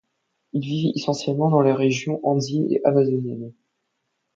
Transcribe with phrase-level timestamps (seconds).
[0.53, 3.53] Ils vivent essentiellement dans les régions andines et amazoniennes.